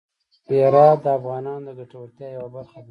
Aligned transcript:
هرات 0.59 0.97
د 1.03 1.05
افغانانو 1.17 1.65
د 1.67 1.69
ګټورتیا 1.79 2.27
یوه 2.35 2.49
برخه 2.55 2.77
ده. 2.77 2.79